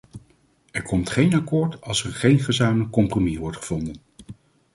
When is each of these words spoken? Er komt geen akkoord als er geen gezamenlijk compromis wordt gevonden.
Er 0.71 0.81
komt 0.83 1.09
geen 1.09 1.33
akkoord 1.33 1.81
als 1.81 2.03
er 2.05 2.11
geen 2.13 2.39
gezamenlijk 2.39 2.91
compromis 2.91 3.37
wordt 3.37 3.57
gevonden. 3.57 3.95